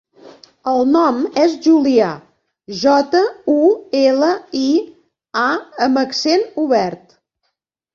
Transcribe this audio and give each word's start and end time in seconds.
El 0.69 0.79
nom 0.93 1.19
és 1.41 1.53
Julià: 1.65 2.07
jota, 2.85 3.23
u, 3.59 3.61
ela, 4.03 4.33
i, 4.65 4.67
a 5.47 5.49
amb 5.91 6.07
accent 6.09 6.53
obert. 6.69 7.21